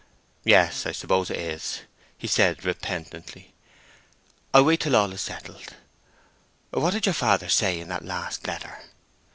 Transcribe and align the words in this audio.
"Yes—I 0.45 0.93
suppose 0.93 1.29
it 1.29 1.37
is," 1.37 1.81
he 2.17 2.25
said, 2.25 2.65
repentantly. 2.65 3.53
"I'll 4.51 4.65
wait 4.65 4.79
till 4.79 4.95
all 4.95 5.13
is 5.13 5.21
settled. 5.21 5.75
What 6.71 6.93
did 6.93 7.05
your 7.05 7.13
father 7.13 7.49
say 7.49 7.79
in 7.79 7.89
that 7.89 8.03
last 8.03 8.47
letter?" 8.47 8.79